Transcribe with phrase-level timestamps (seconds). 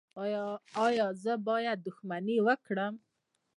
[0.85, 2.93] ایا زه باید دښمني وکړم؟